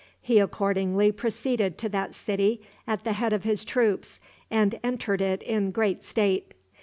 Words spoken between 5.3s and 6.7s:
in great state.